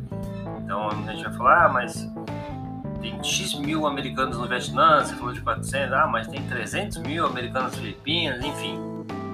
Então 0.64 0.88
a 0.88 1.12
gente 1.12 1.24
vai 1.24 1.34
falar, 1.34 1.66
ah, 1.66 1.70
mas 1.70 2.08
tem 3.02 3.24
X 3.24 3.56
mil 3.56 3.88
americanos 3.88 4.38
no 4.38 4.48
Vietnã, 4.48 5.04
você 5.04 5.16
falou 5.16 5.34
de 5.34 5.42
400, 5.42 5.94
ah, 5.94 6.06
mas 6.06 6.28
tem 6.28 6.44
300 6.44 7.00
mil 7.00 7.26
americanos 7.26 7.72
nas 7.72 7.80
Filipinas, 7.80 8.46
enfim. 8.46 8.80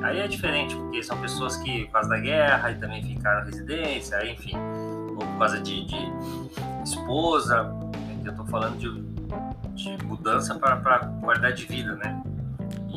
Aí 0.01 0.20
é 0.20 0.29
diferente, 0.29 0.74
porque 0.75 1.03
são 1.03 1.20
pessoas 1.20 1.58
que, 1.58 1.84
por 1.88 1.91
causa 1.91 2.08
da 2.08 2.20
guerra, 2.20 2.72
e 2.72 2.75
também 2.75 3.03
ficaram 3.03 3.46
residência, 3.46 4.25
enfim, 4.32 4.56
ou 5.10 5.25
por 5.25 5.39
causa 5.39 5.60
de, 5.60 5.84
de 5.84 5.98
esposa, 6.86 7.70
eu 8.24 8.34
tô 8.34 8.46
falando 8.46 8.77
de, 8.77 8.89
de 9.75 10.06
mudança 10.06 10.56
para 10.56 11.00
qualidade 11.22 11.58
de 11.58 11.65
vida, 11.65 11.96
né? 11.98 12.24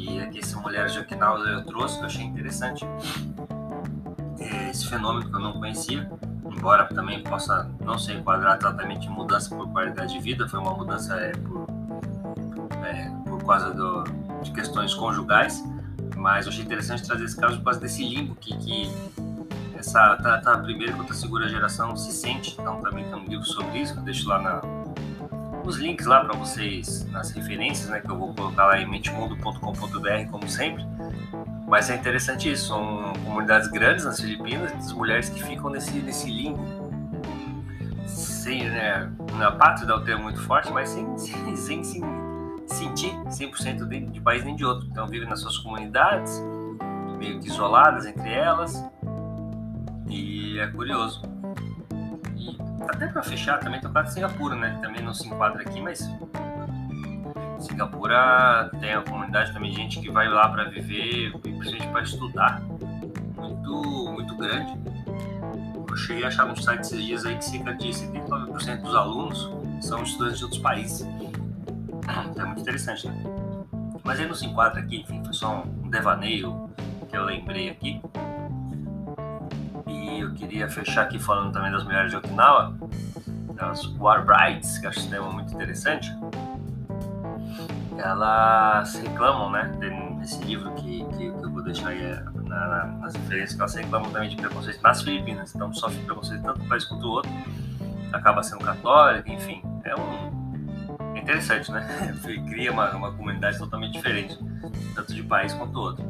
E 0.02 0.20
aqui 0.20 0.40
essa 0.40 0.58
mulher 0.58 0.88
de 0.88 0.98
Okinawa 0.98 1.38
eu 1.48 1.64
trouxe, 1.64 1.94
que 1.96 2.02
eu 2.02 2.06
achei 2.06 2.24
interessante. 2.24 2.84
É, 4.40 4.70
esse 4.70 4.88
fenômeno 4.88 5.30
que 5.30 5.36
eu 5.36 5.38
não 5.38 5.52
conhecia, 5.52 6.10
embora 6.44 6.86
também 6.86 7.22
possa 7.22 7.70
não 7.80 7.96
ser 7.96 8.14
enquadrado 8.14 8.66
exatamente 8.66 9.08
mudança 9.08 9.54
por 9.54 9.70
qualidade 9.70 10.14
de 10.14 10.18
vida, 10.18 10.48
foi 10.48 10.58
uma 10.58 10.74
mudança 10.74 11.14
é, 11.14 11.30
por, 11.30 11.68
é, 12.84 13.12
por 13.28 13.44
causa 13.44 13.72
do, 13.72 14.02
de 14.42 14.50
questões 14.50 14.92
conjugais, 14.92 15.62
mas 16.16 16.46
eu 16.46 16.52
achei 16.52 16.64
interessante 16.64 17.04
trazer 17.04 17.24
esse 17.24 17.36
caso 17.36 17.58
por 17.58 17.64
causa 17.66 17.78
desse 17.78 18.02
limbo 18.02 18.34
que, 18.34 18.56
que 18.56 18.90
essa 19.76 20.16
tá, 20.16 20.38
tá, 20.38 20.58
primeira 20.58 20.94
contra 20.94 21.14
a 21.14 21.16
segunda 21.16 21.48
geração 21.48 21.96
se 21.96 22.10
sente. 22.10 22.56
Então 22.60 22.80
também 22.80 23.04
tem 23.04 23.14
um 23.14 23.24
livro 23.24 23.46
sobre 23.46 23.78
isso 23.78 23.92
que 23.92 24.00
eu 24.00 24.04
deixo 24.04 24.28
lá 24.28 24.42
na, 24.42 24.81
os 25.64 25.76
links 25.76 26.06
lá 26.06 26.24
para 26.24 26.36
vocês 26.36 27.06
nas 27.10 27.30
referências, 27.30 27.88
né, 27.88 28.00
que 28.00 28.10
eu 28.10 28.16
vou 28.16 28.34
colocar 28.34 28.66
lá 28.66 28.80
em 28.80 28.88
mentemundo.com.br 28.88 30.30
como 30.30 30.48
sempre. 30.48 30.84
Mas 31.66 31.88
é 31.88 31.96
interessante 31.96 32.50
isso, 32.50 32.68
são 32.68 33.12
comunidades 33.24 33.68
grandes 33.68 34.04
nas 34.04 34.20
Filipinas, 34.20 34.72
as 34.72 34.92
mulheres 34.92 35.28
que 35.28 35.42
ficam 35.42 35.70
nesse, 35.70 35.92
nesse 36.00 36.30
limbo. 36.30 36.62
Sem, 38.06 38.68
né, 38.68 39.10
na 39.38 39.52
pátria 39.52 39.94
o 39.94 40.00
termo 40.00 40.24
muito 40.24 40.40
forte, 40.40 40.70
mas 40.72 40.90
sem, 40.90 41.16
sem, 41.16 41.56
sem, 41.56 41.84
sem 41.84 42.02
sentir 42.66 43.14
100% 43.26 43.86
de, 43.86 44.00
de 44.00 44.20
país 44.20 44.44
nem 44.44 44.56
de 44.56 44.64
outro. 44.64 44.86
Então 44.90 45.06
vivem 45.06 45.28
nas 45.28 45.40
suas 45.40 45.56
comunidades, 45.58 46.42
meio 47.18 47.40
que 47.40 47.48
isoladas 47.48 48.06
entre 48.06 48.32
elas. 48.32 48.84
E 50.08 50.58
é 50.58 50.66
curioso. 50.66 51.22
E 52.42 52.58
até 52.88 53.06
para 53.06 53.22
fechar, 53.22 53.58
também 53.58 53.80
tocar 53.80 54.02
de 54.02 54.12
Singapura, 54.12 54.56
né? 54.56 54.78
Também 54.82 55.02
não 55.02 55.14
se 55.14 55.28
enquadra 55.28 55.62
aqui, 55.62 55.80
mas 55.80 56.10
Singapura 57.60 58.70
tem 58.80 58.92
a 58.92 59.02
comunidade 59.02 59.52
também 59.52 59.70
de 59.70 59.76
gente 59.76 60.00
que 60.00 60.10
vai 60.10 60.28
lá 60.28 60.48
para 60.48 60.64
viver, 60.64 61.32
principalmente 61.38 61.86
para 61.88 62.02
estudar, 62.02 62.62
muito, 63.36 64.12
muito 64.12 64.36
grande. 64.36 64.76
Eu 65.88 65.96
cheguei 65.96 66.24
a 66.24 66.28
achar 66.28 66.46
no 66.46 66.60
site 66.60 66.80
esses 66.80 67.04
dias 67.04 67.24
aí 67.24 67.36
que 67.36 67.44
cerca 67.44 67.74
de 67.74 67.88
79% 67.88 68.82
dos 68.82 68.94
alunos 68.94 69.50
são 69.80 70.02
estudantes 70.02 70.38
de 70.38 70.44
outros 70.44 70.60
países. 70.60 71.06
Então 72.30 72.44
é 72.44 72.46
muito 72.46 72.60
interessante, 72.60 73.06
né? 73.06 73.14
Mas 74.02 74.18
ele 74.18 74.28
não 74.28 74.34
se 74.34 74.46
enquadra 74.46 74.80
aqui, 74.80 75.00
enfim, 75.00 75.22
foi 75.22 75.32
só 75.32 75.62
um 75.62 75.88
devaneio 75.88 76.68
que 77.08 77.16
eu 77.16 77.24
lembrei 77.24 77.68
aqui 77.68 78.00
eu 80.32 80.34
queria 80.34 80.68
fechar 80.68 81.02
aqui 81.02 81.18
falando 81.18 81.52
também 81.52 81.70
das 81.70 81.84
mulheres 81.84 82.10
de 82.10 82.16
Okinawa, 82.16 82.74
das 83.54 83.86
War 83.98 84.24
Brides, 84.24 84.78
que 84.78 84.86
acho 84.86 85.00
esse 85.00 85.08
tema 85.08 85.30
muito 85.30 85.52
interessante. 85.52 86.10
Elas 87.98 88.94
reclamam, 88.94 89.50
né, 89.50 89.70
nesse 90.18 90.42
livro 90.42 90.72
que, 90.72 91.04
que, 91.16 91.26
eu 91.26 91.50
vou 91.50 91.62
deixar 91.62 91.88
aí 91.88 92.02
na, 92.44 92.66
na, 92.66 92.86
nas 92.86 93.14
referências, 93.14 93.54
que 93.54 93.60
elas 93.60 93.74
reclamam 93.74 94.10
também 94.10 94.30
de 94.30 94.36
preconceito 94.36 94.82
nas 94.82 95.02
Filipinas, 95.02 95.54
então 95.54 95.72
sofre 95.74 96.02
preconceito 96.04 96.42
tanto 96.42 96.62
um 96.62 96.68
país 96.68 96.84
quanto 96.84 97.06
o 97.06 97.10
outro, 97.10 97.30
acaba 98.12 98.42
sendo 98.42 98.64
católica, 98.64 99.30
enfim, 99.30 99.62
é 99.84 99.94
um. 99.94 100.42
É 101.14 101.18
interessante, 101.18 101.70
né? 101.70 101.86
Cria 102.48 102.72
uma, 102.72 102.90
uma 102.92 103.12
comunidade 103.12 103.58
totalmente 103.58 103.92
diferente, 103.92 104.38
tanto 104.94 105.14
de 105.14 105.22
país 105.22 105.52
quanto 105.52 105.78
outro. 105.78 106.04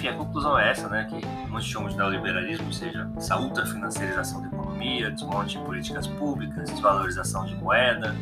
Enfim, 0.00 0.08
a 0.08 0.14
conclusão 0.14 0.58
é 0.58 0.70
essa, 0.70 0.88
né, 0.88 1.04
que 1.04 1.26
muitos 1.46 1.68
chamam 1.68 1.90
de 1.90 1.94
neoliberalismo, 1.94 2.64
ou 2.68 2.72
seja, 2.72 3.06
essa 3.18 3.36
ultrafinanciarização 3.36 4.40
da 4.40 4.46
economia, 4.46 5.10
desmonte 5.10 5.58
de 5.58 5.64
políticas 5.66 6.06
públicas, 6.06 6.70
desvalorização 6.70 7.44
de 7.44 7.54
moeda, 7.56 8.16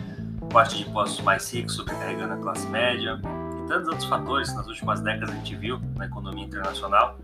corte 0.52 0.78
de 0.78 0.90
impostos 0.90 1.24
mais 1.24 1.48
ricos 1.54 1.76
sobrecarregando 1.76 2.34
a 2.34 2.36
classe 2.38 2.66
média 2.66 3.20
e 3.22 3.68
tantos 3.68 3.86
outros 3.86 4.06
fatores 4.06 4.50
que 4.50 4.56
nas 4.56 4.66
últimas 4.66 5.00
décadas 5.02 5.30
a 5.30 5.34
gente 5.34 5.54
viu 5.54 5.80
na 5.94 6.06
economia 6.06 6.46
internacional 6.46 7.16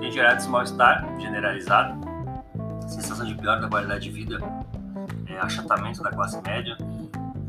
têm 0.00 0.10
gerado 0.10 0.38
esse 0.38 0.48
mal-estar 0.48 1.06
generalizado, 1.20 2.00
sensação 2.88 3.26
de 3.26 3.34
pior 3.34 3.60
da 3.60 3.68
qualidade 3.68 4.04
de 4.04 4.10
vida, 4.10 4.38
é, 5.26 5.38
achatamento 5.38 6.02
da 6.02 6.08
classe 6.08 6.40
média. 6.40 6.78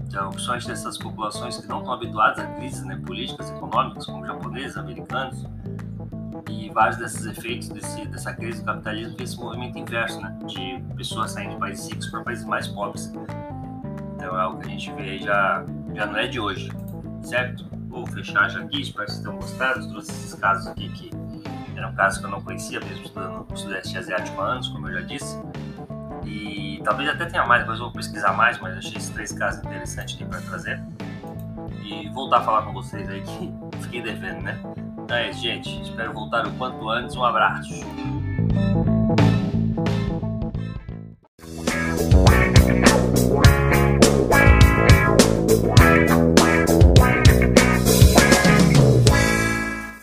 Então, 0.06 0.30
principalmente 0.32 0.68
dessas 0.68 0.98
populações 0.98 1.56
que 1.56 1.68
não 1.68 1.80
estão 1.80 1.94
habituadas 1.94 2.40
a 2.40 2.48
crises 2.56 2.84
né, 2.84 3.00
políticas, 3.06 3.50
econômicas, 3.50 4.06
como 4.08 4.26
japoneses, 4.26 4.76
americanos, 4.76 5.46
e 6.48 6.70
vários 6.70 6.98
desses 6.98 7.26
efeitos 7.26 7.70
desse, 7.70 8.06
dessa 8.08 8.34
crise 8.34 8.60
do 8.62 8.66
capitalismo 8.66 9.16
fez 9.18 9.32
esse 9.32 9.40
movimento 9.40 9.78
inverso, 9.78 10.22
né? 10.22 10.38
De 10.46 10.82
pessoas 10.96 11.32
saindo 11.32 11.54
de 11.54 11.60
países 11.60 11.90
ricos 11.90 12.08
para 12.08 12.24
países 12.24 12.46
mais 12.46 12.68
pobres. 12.68 13.12
Então 14.16 14.38
é 14.38 14.42
algo 14.42 14.60
que 14.60 14.68
a 14.68 14.70
gente 14.70 14.92
vê 14.94 15.02
aí 15.02 15.20
já, 15.20 15.66
já 15.94 16.06
não 16.06 16.18
é 16.18 16.28
de 16.28 16.40
hoje, 16.40 16.70
certo? 17.22 17.66
Vou 17.88 18.06
fechar 18.08 18.50
já 18.50 18.60
aqui, 18.60 18.82
espero 18.82 19.06
que 19.06 19.12
vocês 19.14 19.24
tenham 19.24 19.38
gostado. 19.38 19.90
Trouxe 19.90 20.12
esses 20.12 20.34
casos 20.36 20.68
aqui 20.68 20.90
que 20.90 21.12
eram 21.76 21.94
casos 21.96 22.20
que 22.20 22.26
eu 22.26 22.30
não 22.30 22.42
conhecia, 22.42 22.80
mesmo 22.80 23.06
estudando 23.06 23.46
o 23.52 23.58
Sudeste 23.58 23.98
Asiático 23.98 24.40
há 24.42 24.46
anos, 24.46 24.68
como 24.68 24.88
eu 24.90 25.00
já 25.00 25.02
disse. 25.02 25.42
E 26.26 26.82
talvez 26.84 27.10
até 27.10 27.26
tenha 27.26 27.46
mais, 27.46 27.62
depois 27.62 27.80
eu 27.80 27.86
vou 27.86 27.94
pesquisar 27.94 28.34
mais, 28.34 28.60
mas 28.60 28.78
achei 28.78 28.98
esses 28.98 29.10
três 29.10 29.32
casos 29.32 29.64
interessantes 29.64 30.16
aqui 30.16 30.26
para 30.26 30.42
trazer. 30.42 30.82
E 31.82 32.08
voltar 32.10 32.38
a 32.38 32.42
falar 32.42 32.62
com 32.64 32.74
vocês 32.74 33.10
aí 33.10 33.22
que 33.22 33.52
fiquei 33.82 34.02
devendo, 34.02 34.42
né? 34.42 34.60
É 35.12 35.30
isso, 35.30 35.42
gente. 35.42 35.82
Espero 35.82 36.14
voltar 36.14 36.46
o 36.46 36.52
quanto 36.54 36.90
antes. 36.90 37.16
Um 37.16 37.24
abraço. 37.24 37.74